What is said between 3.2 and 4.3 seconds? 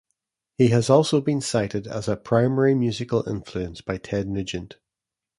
influence by Ted